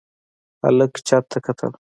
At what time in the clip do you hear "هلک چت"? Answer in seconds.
0.63-1.23